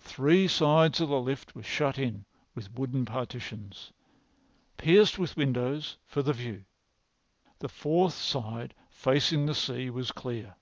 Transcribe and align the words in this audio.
Three 0.00 0.48
sides 0.48 1.00
of 1.00 1.08
the 1.08 1.20
lift 1.20 1.54
were 1.54 1.62
shut 1.62 1.96
in 1.96 2.24
with 2.52 2.74
wooden 2.74 3.04
partitions, 3.04 3.92
pierced 4.76 5.20
with 5.20 5.36
windows 5.36 5.98
for 6.04 6.20
the 6.20 6.32
view. 6.32 6.64
The 7.60 7.68
fourth 7.68 8.14
side, 8.14 8.74
facing 8.90 9.46
the 9.46 9.54
sea, 9.54 9.88
was 9.88 10.10
clear. 10.10 10.56